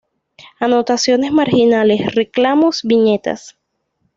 Anotaciones 0.59 1.31
marginales, 1.31 2.15
reclamos, 2.15 2.81
viñetas. 2.81 3.55